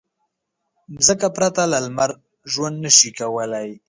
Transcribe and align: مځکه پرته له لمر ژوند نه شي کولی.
مځکه 0.93 1.27
پرته 1.35 1.61
له 1.71 1.77
لمر 1.85 2.11
ژوند 2.51 2.75
نه 2.83 2.91
شي 2.97 3.09
کولی. 3.19 3.69